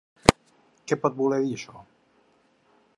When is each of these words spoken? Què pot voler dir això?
Què 0.91 0.97
pot 1.03 1.19
voler 1.21 1.39
dir 1.45 1.53
això? 1.59 1.85